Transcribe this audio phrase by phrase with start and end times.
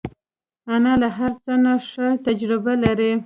[0.75, 3.11] انا له هر څه نه ښه تجربه لري